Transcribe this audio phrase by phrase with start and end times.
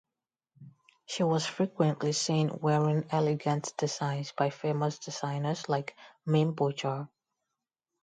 [1.05, 5.95] She was frequently seen wearing elegant designs by famous designers like
[6.27, 7.07] Mainbocher.